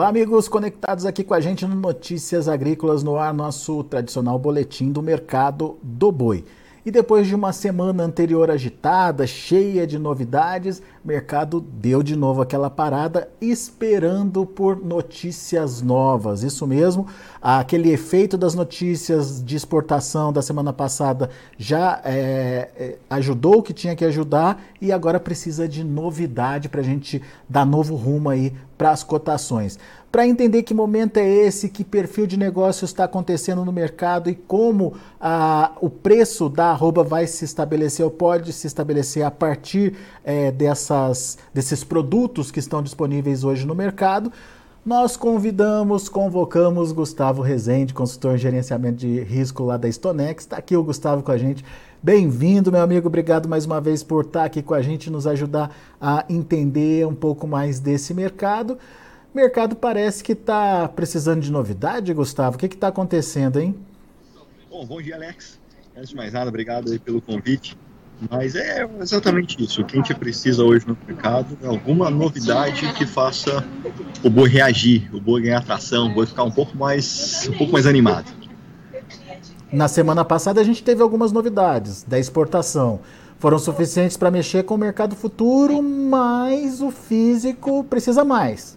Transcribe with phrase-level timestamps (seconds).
[0.00, 4.90] Olá, amigos conectados aqui com a gente no Notícias Agrícolas no ar, nosso tradicional boletim
[4.90, 6.42] do mercado do boi.
[6.86, 12.70] E depois de uma semana anterior agitada, cheia de novidades, mercado deu de novo aquela
[12.70, 16.42] parada esperando por notícias novas.
[16.42, 17.06] Isso mesmo,
[17.42, 23.74] aquele efeito das notícias de exportação da semana passada já é, é, ajudou o que
[23.74, 28.54] tinha que ajudar e agora precisa de novidade para a gente dar novo rumo aí
[28.80, 29.78] para as cotações
[30.10, 34.34] para entender que momento é esse, que perfil de negócio está acontecendo no mercado e
[34.34, 39.96] como ah, o preço da arroba vai se estabelecer ou pode se estabelecer a partir
[40.24, 44.32] é, dessas, desses produtos que estão disponíveis hoje no mercado.
[44.84, 50.44] Nós convidamos, convocamos Gustavo Rezende, consultor em gerenciamento de risco lá da Stonex.
[50.44, 51.62] Está aqui o Gustavo com a gente.
[52.02, 53.08] Bem-vindo, meu amigo.
[53.08, 55.70] Obrigado mais uma vez por estar aqui com a gente, nos ajudar
[56.00, 58.78] a entender um pouco mais desse mercado.
[59.34, 62.56] O mercado parece que está precisando de novidade, Gustavo.
[62.56, 63.74] O que está acontecendo, hein?
[64.70, 65.60] Bom, bom dia, Alex.
[65.94, 67.76] Antes de mais nada, obrigado pelo convite.
[68.30, 69.82] Mas é exatamente isso.
[69.82, 73.62] O que a gente precisa hoje no mercado é alguma novidade que faça
[74.24, 77.74] o boi reagir, o boi ganhar atração, o boi ficar um pouco mais, um pouco
[77.74, 78.39] mais animado.
[79.72, 83.00] Na semana passada a gente teve algumas novidades da exportação.
[83.38, 88.76] Foram suficientes para mexer com o mercado futuro, mas o físico precisa mais.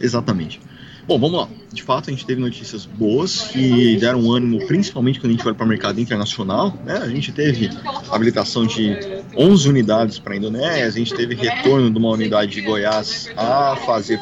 [0.00, 0.60] Exatamente.
[1.08, 1.48] Bom, vamos lá.
[1.72, 5.54] De fato, a gente teve notícias boas que deram ânimo, principalmente quando a gente olha
[5.54, 6.76] para o mercado internacional.
[6.84, 6.98] Né?
[6.98, 7.70] A gente teve
[8.10, 8.94] habilitação de
[9.34, 13.74] 11 unidades para a Indonésia, a gente teve retorno de uma unidade de Goiás a
[13.86, 14.20] fazer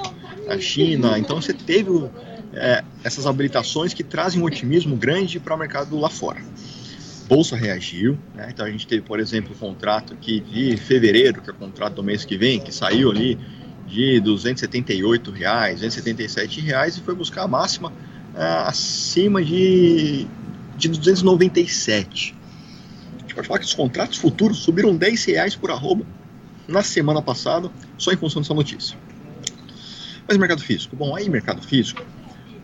[0.49, 1.19] a China.
[1.19, 1.91] Então, você teve
[2.53, 6.41] é, essas habilitações que trazem um otimismo grande para o mercado lá fora.
[7.29, 8.49] Bolsa reagiu, né?
[8.51, 11.95] então a gente teve, por exemplo, o contrato aqui de fevereiro, que é o contrato
[11.95, 13.37] do mês que vem, que saiu ali
[13.87, 20.27] de 278 reais, 277 reais e foi buscar a máxima uh, acima de,
[20.77, 22.35] de 297.
[23.17, 26.05] A gente pode falar que os contratos futuros subiram 10 reais por arroba
[26.69, 28.97] na semana passada, só em função dessa notícia.
[30.29, 30.97] Mas mercado físico?
[30.97, 32.03] Bom, aí mercado físico,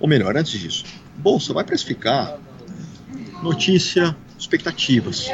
[0.03, 0.85] ou melhor, antes disso,
[1.17, 2.37] bolsa vai precificar
[3.43, 5.27] notícia, expectativas.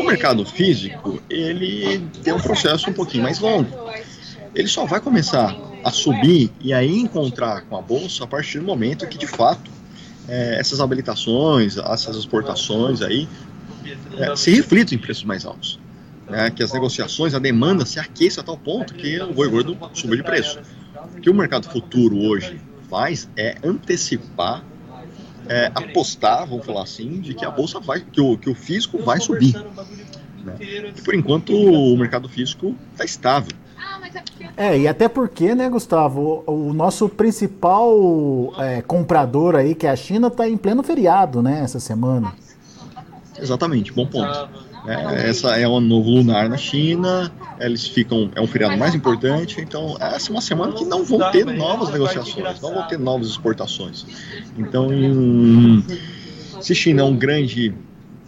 [0.00, 3.86] O mercado físico, ele tem um processo um pouquinho mais longo
[4.56, 5.54] ele só vai começar
[5.84, 9.70] a subir e aí encontrar com a bolsa a partir do momento que de fato
[10.26, 13.28] é, essas habilitações, essas exportações aí
[14.16, 15.78] é, se reflitam em preços mais altos.
[16.28, 19.78] Né, que as negociações, a demanda se aqueça a tal ponto que o boi gordo
[19.92, 20.58] suba de preço.
[21.22, 24.64] Que o mercado futuro hoje faz é antecipar,
[25.48, 29.02] é, apostar, vamos falar assim, de que a bolsa vai, que o, que o físico
[29.02, 29.54] vai subir.
[30.44, 30.56] Né?
[30.96, 33.52] E por enquanto o mercado físico está estável.
[34.56, 37.94] É, e até porque, né, Gustavo, o, o nosso principal
[38.58, 42.34] é, comprador aí, que é a China, está em pleno feriado, né, essa semana.
[43.38, 44.48] Exatamente, bom ponto.
[44.86, 49.60] É, essa é o novo lunar na China, eles ficam, é um feriado mais importante,
[49.60, 53.28] então essa é uma semana que não vão ter novas negociações, não vão ter novas
[53.28, 54.06] exportações.
[54.56, 54.88] Então,
[56.60, 57.74] se China é um grande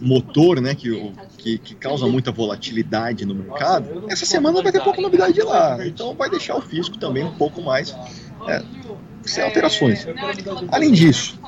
[0.01, 5.01] motor, né, que, que, que, causa muita volatilidade no mercado, essa semana vai ter pouca
[5.01, 5.85] novidade lá.
[5.85, 7.95] Então vai deixar o fisco também um pouco mais
[8.47, 8.63] é,
[9.23, 10.07] sem alterações.
[10.71, 11.39] Além disso,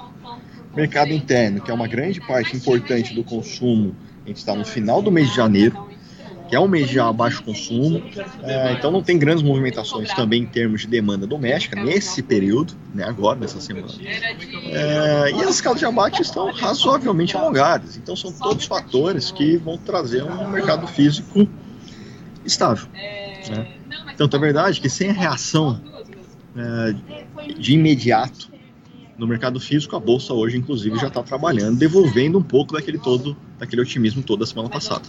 [0.75, 3.95] mercado interno, que é uma grande parte importante do consumo,
[4.25, 5.89] a gente está no final do mês de janeiro,
[6.51, 8.03] que é um mês de baixo consumo,
[8.43, 13.05] é, então não tem grandes movimentações também em termos de demanda doméstica nesse período, né,
[13.05, 13.87] agora, nessa semana.
[14.65, 19.77] É, e as escalas de abate estão razoavelmente alongadas, então são todos fatores que vão
[19.77, 21.47] trazer um mercado físico
[22.45, 22.85] estável.
[23.49, 23.67] Né?
[24.17, 25.81] Tanto é verdade que sem a reação
[26.55, 26.93] é,
[27.57, 28.51] de imediato
[29.17, 33.37] no mercado físico, a bolsa hoje, inclusive, já está trabalhando, devolvendo um pouco daquele todo,
[33.61, 35.03] daquele otimismo todo da semana passada.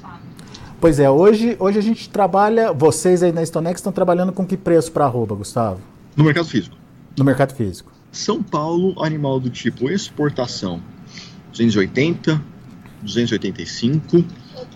[0.78, 4.58] Pois é, hoje, hoje a gente trabalha, vocês aí na Stonex estão trabalhando com que
[4.58, 5.80] preço para arroba, Gustavo?
[6.14, 6.76] No mercado físico.
[7.16, 7.90] No mercado físico.
[8.10, 10.82] São Paulo, animal do tipo exportação,
[11.50, 12.42] 280,
[13.00, 14.22] 285,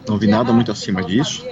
[0.08, 1.44] não vi nada muito acima disso.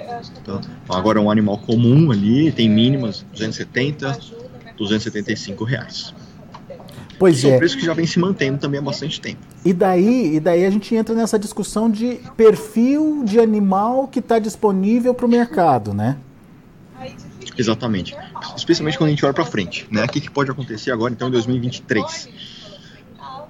[0.44, 0.62] Tá?
[0.88, 4.18] Agora é um animal comum ali, tem mínimas 270,
[4.78, 6.14] 275 reais.
[7.18, 7.58] Pois São é.
[7.58, 9.40] preços que já vem se mantendo também há bastante tempo.
[9.64, 14.38] E daí, e daí a gente entra nessa discussão de perfil de animal que está
[14.38, 16.16] disponível para o mercado, né?
[17.56, 18.16] Exatamente.
[18.56, 20.04] Especialmente quando a gente olha para frente, né?
[20.04, 22.28] O que, que, pode acontecer agora, então, em 2023?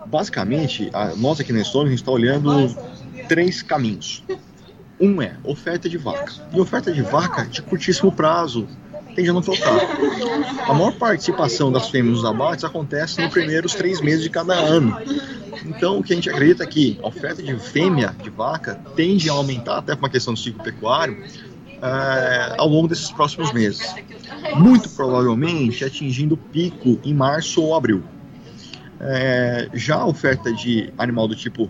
[0.07, 2.75] Basicamente, a, nós aqui na Estônia, a gente está olhando
[3.29, 4.23] três caminhos.
[5.01, 6.33] Um é oferta de vaca.
[6.53, 8.69] E oferta de vaca de curtíssimo prazo,
[9.15, 9.79] tende a não faltar.
[10.69, 14.97] A maior participação das fêmeas nos abates acontece nos primeiros três meses de cada ano.
[15.65, 19.31] Então, o que a gente acredita é que a oferta de fêmea de vaca tende
[19.31, 21.23] a aumentar, até por uma questão do ciclo pecuário,
[21.81, 23.95] é, ao longo desses próximos meses.
[24.57, 28.03] Muito provavelmente atingindo o pico em março ou abril.
[29.01, 31.69] É, já a oferta de animal do tipo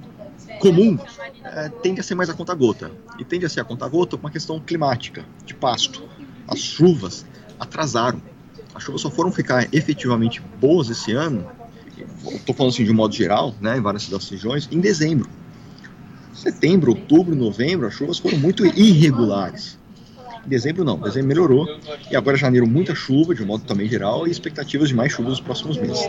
[0.61, 0.99] comum
[1.43, 2.91] é, tende a ser mais a conta-gota.
[3.19, 6.03] E tende a ser a conta-gota por uma questão climática, de pasto.
[6.49, 7.25] As chuvas
[7.65, 8.21] atrasaram.
[8.75, 11.47] As chuvas só foram ficar efetivamente boas esse ano,
[12.33, 15.29] estou falando assim de um modo geral, né, em várias das regiões, em dezembro.
[16.33, 19.79] Setembro, outubro, novembro, as chuvas foram muito irregulares.
[20.45, 21.67] Em dezembro não, dezembro melhorou.
[22.11, 25.31] E agora janeiro muita chuva, de um modo também geral, e expectativas de mais chuvas
[25.31, 26.03] nos próximos meses.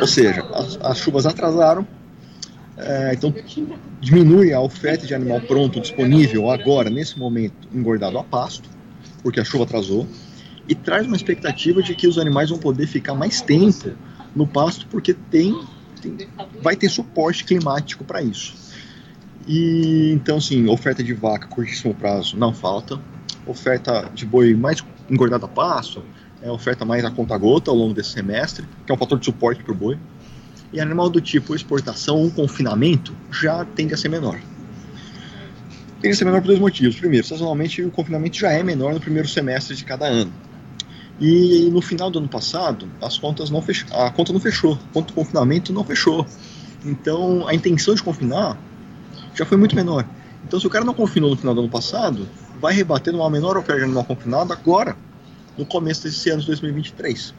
[0.00, 1.86] Ou seja, as, as chuvas atrasaram,
[2.76, 3.34] é, então
[4.00, 8.68] diminui a oferta de animal pronto disponível agora, nesse momento, engordado a pasto,
[9.22, 10.06] porque a chuva atrasou,
[10.70, 13.90] e traz uma expectativa de que os animais vão poder ficar mais tempo
[14.36, 15.60] no pasto, porque tem,
[16.00, 16.16] tem
[16.62, 18.54] vai ter suporte climático para isso.
[19.48, 23.00] E então, assim, oferta de vaca curtíssimo prazo não falta,
[23.44, 26.04] oferta de boi mais engordado a pasto,
[26.40, 29.64] é oferta mais a conta-gota ao longo desse semestre, que é um fator de suporte
[29.64, 29.98] para o boi.
[30.72, 34.38] E animal do tipo exportação ou confinamento já tende a ser menor.
[36.00, 36.94] Tende a ser menor por dois motivos.
[36.94, 40.32] Primeiro, sazonalmente o confinamento já é menor no primeiro semestre de cada ano.
[41.20, 43.84] E no final do ano passado, as contas não fech...
[43.92, 46.26] a conta não fechou, a conta do confinamento não fechou.
[46.84, 48.58] Então, a intenção de confinar
[49.34, 50.06] já foi muito menor.
[50.46, 52.26] Então, se o cara não confinou no final do ano passado,
[52.58, 54.96] vai rebater numa menor oferta de animal confinado agora,
[55.58, 57.34] no começo desse ano de 2023.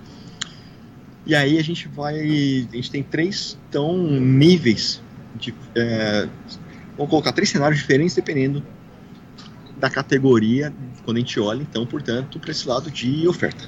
[1.26, 5.02] E aí a gente vai, a gente tem três tão níveis
[5.36, 6.28] de, é,
[6.96, 8.64] vamos colocar três cenários diferentes dependendo
[9.82, 10.72] da categoria
[11.04, 13.66] quando a gente olha, então, portanto, para esse lado de oferta.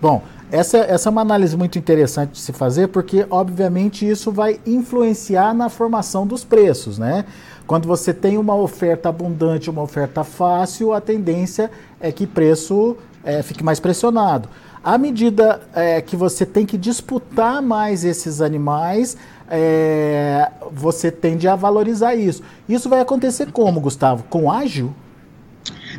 [0.00, 0.22] Bom,
[0.52, 5.54] essa, essa é uma análise muito interessante de se fazer, porque, obviamente, isso vai influenciar
[5.54, 7.24] na formação dos preços, né?
[7.66, 13.42] Quando você tem uma oferta abundante, uma oferta fácil, a tendência é que preço é,
[13.42, 14.48] fique mais pressionado.
[14.84, 19.16] À medida é, que você tem que disputar mais esses animais,
[19.48, 22.42] é, você tende a valorizar isso.
[22.68, 24.24] Isso vai acontecer como, Gustavo?
[24.24, 24.94] Com ágil?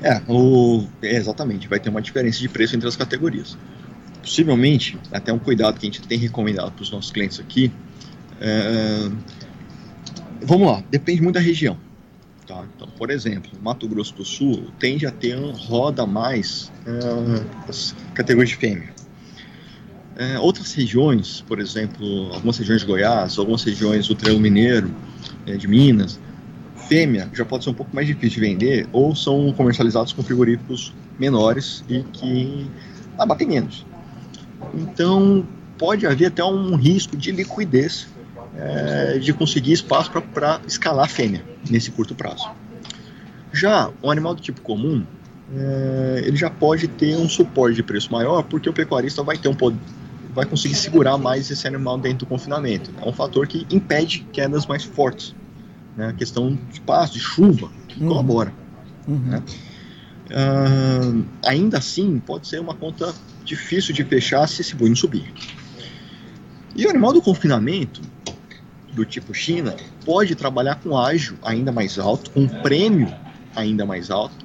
[0.02, 1.68] É, o, é, exatamente.
[1.68, 3.58] Vai ter uma diferença de preço entre as categorias.
[4.22, 7.72] Possivelmente, até um cuidado que a gente tem recomendado para os nossos clientes aqui.
[8.40, 9.10] É,
[10.42, 11.78] vamos lá, depende muito da região.
[12.48, 12.64] Tá?
[12.76, 17.96] Então, por exemplo, Mato Grosso do Sul tende a ter um roda mais é, as
[18.14, 18.94] categorias de fêmea.
[20.18, 24.96] É, outras regiões, por exemplo, algumas regiões de Goiás, algumas regiões do Triângulo Mineiro,
[25.46, 26.20] é, de Minas,
[26.88, 30.94] fêmea já pode ser um pouco mais difícil de vender ou são comercializados com frigoríficos
[31.20, 32.70] menores e que
[33.18, 33.86] abatem menos.
[34.74, 35.46] Então,
[35.77, 38.08] pode haver até um risco de liquidez
[38.58, 42.50] é, de conseguir espaço para escalar a fêmea nesse curto prazo.
[43.51, 45.06] Já o animal do tipo comum,
[45.56, 49.48] é, ele já pode ter um suporte de preço maior porque o pecuarista vai ter
[49.50, 49.56] um
[50.34, 52.92] vai conseguir segurar mais esse animal dentro do confinamento.
[53.01, 55.34] É um fator que impede quedas mais fortes
[55.96, 56.14] né?
[56.18, 58.10] Questão de pasto, de chuva, que uhum.
[58.10, 58.54] colabora.
[59.08, 59.18] Uhum.
[59.18, 59.44] Né?
[60.25, 65.32] Uh, ainda assim, pode ser uma conta difícil de fechar se esse boi não subir.
[66.75, 68.02] E o animal do confinamento,
[68.92, 73.14] do tipo China, pode trabalhar com ágio ainda mais alto, com prêmio
[73.56, 74.36] ainda mais alto,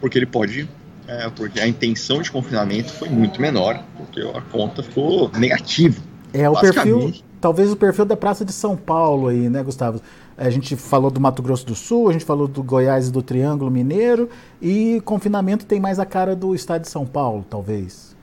[0.00, 0.68] porque ele pode,
[1.06, 6.00] é, porque a intenção de confinamento foi muito menor, porque a conta ficou negativa.
[6.32, 10.02] É o perfil, talvez o perfil da Praça de São Paulo aí, né, Gustavo?
[10.38, 13.20] A gente falou do Mato Grosso do Sul, a gente falou do Goiás e do
[13.20, 14.30] Triângulo Mineiro,
[14.62, 18.16] e confinamento tem mais a cara do estado de São Paulo, talvez.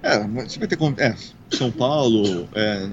[0.00, 1.14] É, você vai ter é,
[1.50, 2.88] São Paulo, é,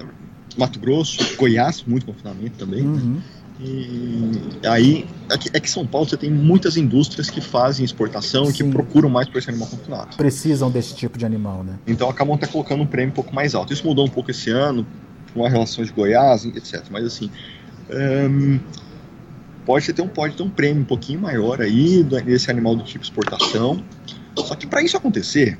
[0.58, 2.82] Mato Grosso, Goiás, muito confinamento também.
[2.82, 3.20] Uhum.
[3.60, 5.06] E aí,
[5.52, 8.50] é que São Paulo você tem muitas indústrias que fazem exportação Sim.
[8.50, 10.16] e que procuram mais por esse animal confinado.
[10.16, 11.78] Precisam desse tipo de animal, né?
[11.86, 13.72] Então acabam até colocando um prêmio um pouco mais alto.
[13.72, 14.84] Isso mudou um pouco esse ano,
[15.32, 16.82] com a relação de Goiás, etc.
[16.90, 17.30] Mas assim,
[17.90, 18.60] um,
[19.64, 23.04] pode ter um pode ter um prêmio um pouquinho maior aí desse animal do tipo
[23.04, 23.82] exportação.
[24.36, 25.58] Só que para isso acontecer,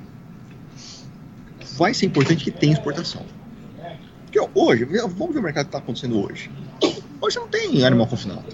[1.76, 3.22] vai ser importante que tenha exportação.
[4.24, 6.50] Porque hoje, vamos ver o mercado que está acontecendo hoje.
[7.20, 8.44] Hoje não tem animal confinado.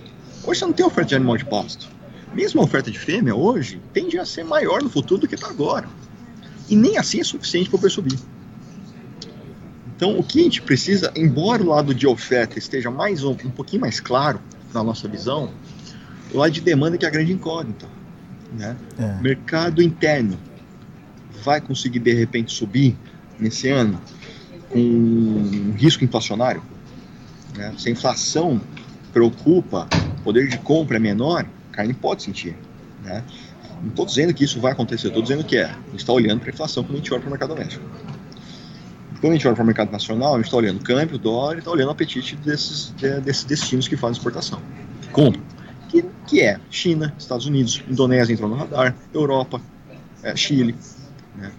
[0.45, 1.89] Hoje não tem oferta de animal de pasto.
[2.35, 5.49] Mesmo a oferta de fêmea hoje tende a ser maior no futuro do que está
[5.49, 5.89] agora.
[6.69, 8.19] E nem assim é suficiente para o preço subir.
[10.01, 13.51] Então, o que a gente precisa, embora o lado de oferta esteja mais um, um
[13.51, 14.41] pouquinho mais claro
[14.73, 15.51] na nossa visão,
[16.33, 17.85] o lado de demanda que é a grande incógnita.
[18.51, 18.75] Né?
[18.99, 19.21] É.
[19.21, 20.39] Mercado interno.
[21.45, 22.97] vai conseguir de repente subir
[23.39, 24.01] nesse ano
[24.71, 26.63] com um risco inflacionário?
[27.55, 27.75] Né?
[27.77, 28.59] Se a inflação
[29.13, 29.87] preocupa,
[30.19, 32.57] o poder de compra é menor, a carne pode sentir.
[33.05, 33.23] Né?
[33.83, 35.65] Não estou dizendo que isso vai acontecer, estou dizendo que é.
[35.65, 37.85] A gente está olhando para a inflação quando a gente olha para o mercado doméstico.
[39.21, 41.59] Quando a gente olha para o mercado nacional, a gente está olhando câmbio, dólar e
[41.59, 42.91] está olhando o apetite desses,
[43.23, 44.61] desses destinos que fazem exportação.
[45.13, 45.37] Como?
[45.89, 49.61] Que, que é China, Estados Unidos, Indonésia entrou no radar, Europa,
[50.23, 50.75] é, Chile,
[51.37, 51.51] né?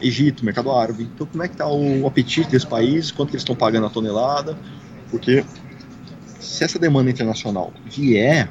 [0.00, 1.08] Egito, mercado árabe.
[1.14, 3.10] Então, como é que está o apetite desses países?
[3.10, 4.56] Quanto que eles estão pagando a tonelada?
[5.10, 5.44] Porque
[6.38, 8.48] se essa demanda internacional vier,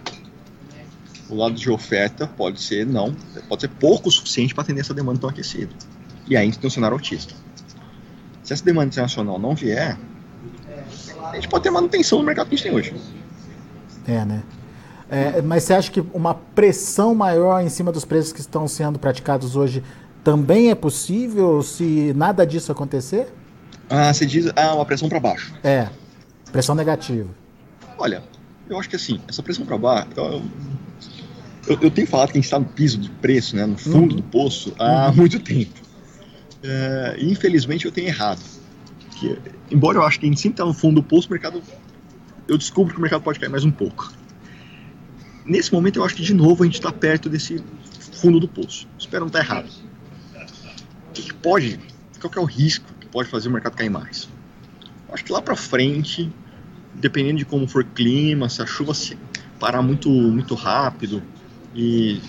[1.30, 3.16] o lado de oferta pode ser não,
[3.48, 5.74] pode ser pouco o suficiente para atender essa demanda tão aquecida.
[6.28, 7.34] E aí a gente tem um cenário autista.
[8.44, 9.98] Se essa demanda internacional não vier,
[11.24, 12.96] a gente pode ter manutenção no mercado que a gente tem hoje.
[14.08, 14.44] É, né?
[15.10, 18.98] É, mas você acha que uma pressão maior em cima dos preços que estão sendo
[18.98, 19.84] praticados hoje
[20.24, 23.28] também é possível se nada disso acontecer?
[23.90, 25.54] Ah, você diz ah, uma pressão para baixo.
[25.64, 25.90] É,
[26.52, 27.30] pressão negativa.
[27.98, 28.24] Olha,
[28.70, 30.08] eu acho que assim, essa pressão para baixo.
[30.16, 30.42] Eu,
[31.68, 34.12] eu, eu, tenho falado que a gente está no piso de preço, né, no fundo
[34.12, 34.22] uhum.
[34.22, 35.16] do poço, há uhum.
[35.18, 35.81] muito tempo.
[36.64, 38.42] É, infelizmente eu tenho errado.
[39.20, 39.38] Que,
[39.70, 41.62] embora eu acho que a gente sempre está no fundo do poço, o mercado.
[42.48, 44.12] Eu descubro que o mercado pode cair mais um pouco.
[45.46, 47.64] Nesse momento eu acho que de novo a gente está perto desse
[48.14, 48.88] fundo do poço.
[48.98, 49.70] Espero não estar tá errado.
[51.10, 51.80] O que, que pode.
[52.20, 54.30] Qual que é o risco que pode fazer o mercado cair mais?
[55.08, 56.32] Eu acho que lá para frente,
[56.94, 59.18] dependendo de como for o clima, se a chuva se
[59.60, 61.22] parar muito, muito rápido
[61.76, 62.22] e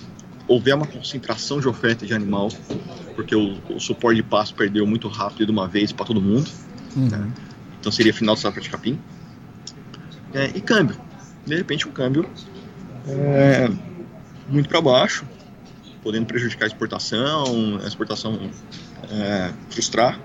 [0.47, 2.49] houver uma concentração de oferta de animal,
[3.15, 6.49] porque o, o suporte de pasto perdeu muito rápido de uma vez para todo mundo.
[6.95, 7.09] Uhum.
[7.09, 7.31] Né?
[7.79, 8.99] Então seria final de safra de capim.
[10.33, 10.97] É, e câmbio.
[11.45, 12.27] De repente, um câmbio
[13.07, 13.69] é,
[14.47, 15.25] muito para baixo,
[16.01, 18.49] podendo prejudicar a exportação, a exportação
[19.09, 20.19] é, frustrar.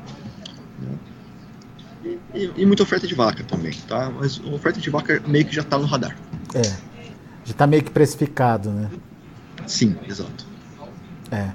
[0.80, 2.16] Né?
[2.34, 4.10] E, e, muita oferta de vaca também, tá?
[4.10, 6.16] Mas a oferta de vaca meio que já está no radar.
[6.54, 8.88] É, já está meio que precificado, né?
[9.68, 10.46] Sim, exato.
[11.30, 11.48] É,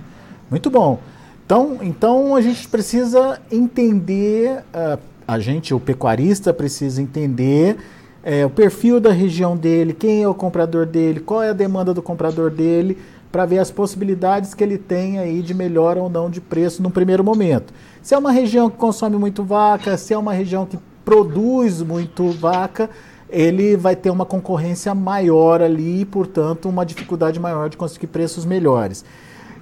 [0.50, 1.00] muito bom.
[1.46, 7.78] Então, então a gente precisa entender, uh, a gente, o pecuarista, precisa entender
[8.24, 11.94] é, o perfil da região dele, quem é o comprador dele, qual é a demanda
[11.94, 12.98] do comprador dele,
[13.32, 16.90] para ver as possibilidades que ele tem aí de melhora ou não de preço no
[16.90, 17.74] primeiro momento.
[18.02, 22.30] Se é uma região que consome muito vaca, se é uma região que produz muito
[22.30, 22.90] vaca,
[23.34, 28.46] ele vai ter uma concorrência maior ali e, portanto, uma dificuldade maior de conseguir preços
[28.46, 29.04] melhores.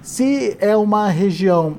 [0.02, 1.76] Se é uma região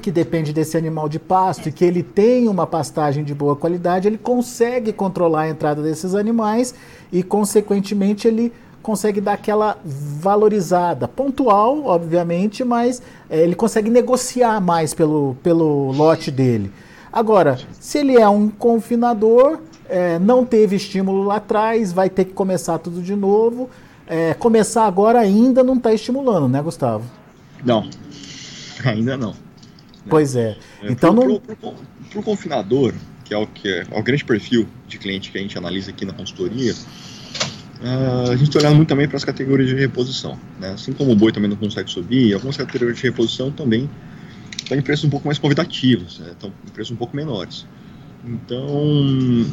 [0.00, 4.06] que depende desse animal de pasto e que ele tem uma pastagem de boa qualidade,
[4.06, 6.72] ele consegue controlar a entrada desses animais
[7.10, 14.94] e, consequentemente, ele consegue dar aquela valorizada, pontual, obviamente, mas é, ele consegue negociar mais
[14.94, 16.70] pelo, pelo lote dele.
[17.12, 22.32] Agora, se ele é um confinador, é, não teve estímulo lá atrás, vai ter que
[22.32, 23.70] começar tudo de novo.
[24.06, 27.04] É, começar agora ainda não está estimulando, né, Gustavo?
[27.64, 27.88] Não,
[28.84, 29.34] ainda não.
[30.08, 30.56] Pois é.
[30.82, 31.40] é então pro, não.
[32.10, 35.38] Para o confinador, que é o que é, é, o grande perfil de cliente que
[35.38, 39.24] a gente analisa aqui na consultoria, uh, a gente está olhando muito também para as
[39.24, 40.38] categorias de reposição.
[40.60, 40.70] Né?
[40.70, 43.90] Assim como o boi também não consegue subir, algumas categorias de reposição também
[44.56, 46.30] estão em preços um pouco mais convidativos, né?
[46.30, 47.66] estão em preços um pouco menores.
[48.26, 49.46] Então,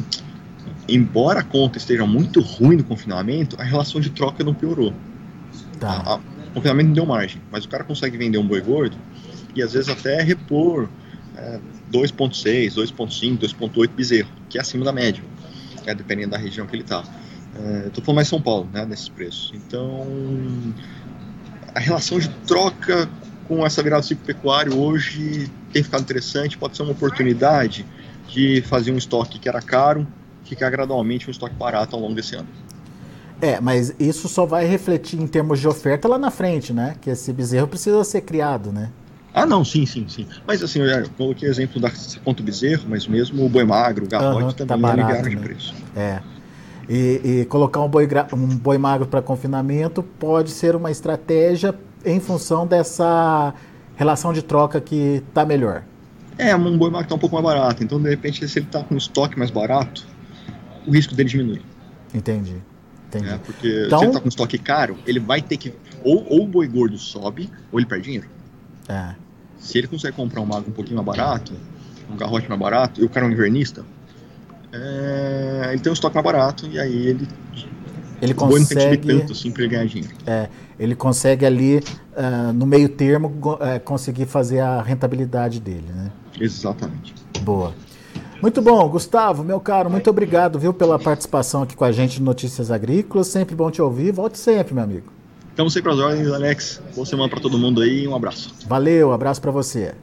[0.88, 4.92] embora a conta esteja muito ruim no confinamento, a relação de troca não piorou.
[5.78, 5.90] Tá.
[5.90, 8.96] A, a, o confinamento não deu margem, mas o cara consegue vender um boi gordo
[9.54, 10.88] e às vezes até repor
[11.36, 11.60] é,
[11.92, 15.22] 2.6, 2.5, 2.8 bezerro, que é acima da média,
[15.86, 17.04] né, dependendo da região que ele está.
[17.56, 19.52] É, Estou falando mais São Paulo, né, nesses preços.
[19.54, 20.06] Então,
[21.74, 23.08] a relação de troca
[23.46, 27.84] com essa virada do ciclo pecuário hoje tem ficado interessante, pode ser uma oportunidade
[28.28, 30.06] de fazer um estoque que era caro,
[30.44, 32.48] ficar gradualmente um estoque barato ao longo desse ano.
[33.40, 36.96] É, mas isso só vai refletir em termos de oferta lá na frente, né?
[37.00, 38.90] Que esse bezerro precisa ser criado, né?
[39.34, 40.26] Ah, não, sim, sim, sim.
[40.46, 41.90] Mas assim, eu coloquei exemplo da
[42.24, 45.36] ponto bezerro, mas mesmo o boi magro, o garrote uhum, também tá barato, aliviaram de
[45.36, 45.42] né?
[45.42, 45.74] preço.
[45.96, 46.20] É.
[46.88, 52.20] E, e, colocar um boi, um boi magro para confinamento pode ser uma estratégia em
[52.20, 53.54] função dessa
[53.96, 55.82] relação de troca que está melhor.
[56.36, 58.82] É, um boi magro está um pouco mais barato, então de repente se ele está
[58.82, 60.06] com um estoque mais barato,
[60.86, 61.62] o risco dele diminui.
[62.12, 62.56] Entendi.
[63.08, 63.28] Entendi.
[63.28, 63.98] É, porque então...
[63.98, 65.72] se ele está com um estoque caro, ele vai ter que.
[66.02, 68.28] Ou, ou o boi gordo sobe, ou ele perde dinheiro.
[68.88, 69.14] É.
[69.58, 71.54] Se ele consegue comprar um magro um pouquinho mais barato,
[72.10, 73.84] um garrote mais barato, e o cara é um invernista,
[74.72, 77.28] é, ele tem um estoque mais barato, e aí ele
[78.24, 78.96] ele consegue.
[78.96, 80.14] O subir tanto assim para ganhar dinheiro.
[80.26, 86.10] É, ele consegue ali, uh, no meio termo, uh, conseguir fazer a rentabilidade dele, né?
[86.40, 87.14] Exatamente.
[87.42, 87.74] Boa.
[88.42, 92.26] Muito bom, Gustavo, meu caro, muito obrigado, viu, pela participação aqui com a gente no
[92.26, 93.28] Notícias Agrícolas.
[93.28, 94.12] Sempre bom te ouvir.
[94.12, 95.12] Volte sempre, meu amigo.
[95.48, 96.82] Estamos sempre às ordens, Alex.
[96.94, 98.52] Boa semana para todo mundo aí e um abraço.
[98.66, 99.94] Valeu, abraço para você.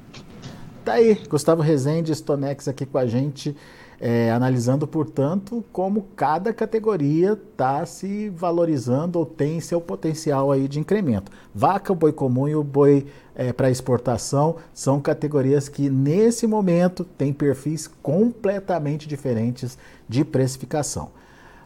[0.83, 3.55] Tá aí, Gustavo Rezende, Stonex aqui com a gente
[4.03, 10.79] é, analisando, portanto, como cada categoria está se valorizando ou tem seu potencial aí de
[10.79, 11.31] incremento.
[11.53, 13.05] Vaca, boi comum e o boi
[13.35, 19.77] é, para exportação são categorias que, nesse momento, têm perfis completamente diferentes
[20.09, 21.09] de precificação.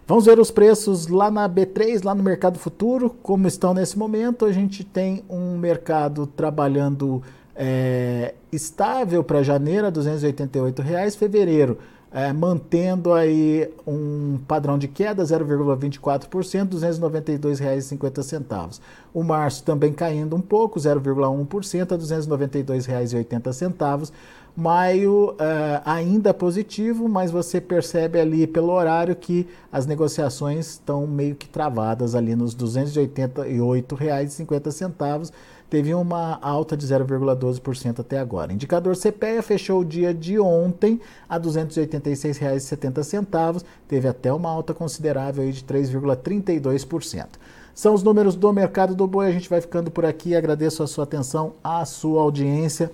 [0.06, 4.44] Vamos ver os preços lá na B3, lá no mercado futuro, como estão nesse momento.
[4.44, 7.24] A gente tem um mercado trabalhando
[7.56, 11.80] é, estável para janeiro, 288 reais, fevereiro
[12.16, 18.80] é, mantendo aí um padrão de queda 0,24%, R$ 292,50.
[19.14, 24.14] O março também caindo um pouco, 0,1% a R$ 292,80.
[24.56, 31.36] Maio é, ainda positivo, mas você percebe ali pelo horário que as negociações estão meio
[31.36, 35.34] que travadas ali nos R$ 288,50
[35.76, 38.54] teve uma alta de 0,12% até agora.
[38.54, 45.52] Indicador CPEA fechou o dia de ontem a R$ 286,70, teve até uma alta considerável
[45.52, 47.28] de 3,32%.
[47.74, 49.28] São os números do mercado do boi.
[49.28, 50.34] A gente vai ficando por aqui.
[50.34, 52.90] Agradeço a sua atenção, a sua audiência.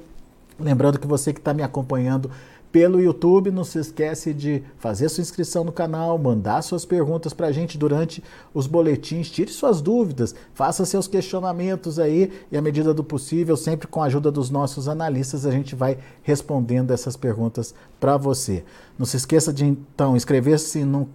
[0.60, 2.32] Lembrando que você que está me acompanhando
[2.72, 3.52] pelo YouTube.
[3.52, 7.78] Não se esquece de fazer sua inscrição no canal, mandar suas perguntas para a gente
[7.78, 13.58] durante os boletins, tire suas dúvidas, faça seus questionamentos aí e, à medida do possível,
[13.58, 18.64] sempre com a ajuda dos nossos analistas, a gente vai respondendo essas perguntas para você.
[18.98, 21.10] Não se esqueça de então inscrever-se no,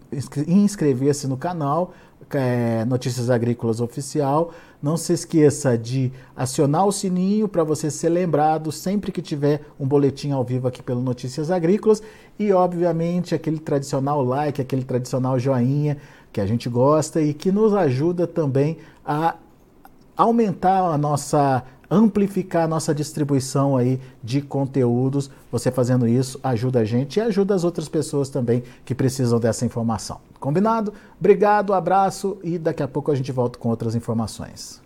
[0.47, 1.93] inscrever-se no canal
[2.35, 4.53] é, Notícias Agrícolas Oficial.
[4.83, 9.87] Não se esqueça de acionar o sininho para você ser lembrado sempre que tiver um
[9.87, 12.03] boletim ao vivo aqui pelo Notícias Agrícolas.
[12.39, 15.97] E, obviamente, aquele tradicional like, aquele tradicional joinha
[16.33, 19.37] que a gente gosta e que nos ajuda também a
[20.17, 25.31] aumentar a nossa amplificar a nossa distribuição aí de conteúdos.
[25.51, 29.65] Você fazendo isso ajuda a gente e ajuda as outras pessoas também que precisam dessa
[29.65, 30.21] informação.
[30.39, 30.93] Combinado?
[31.19, 34.86] Obrigado, abraço e daqui a pouco a gente volta com outras informações.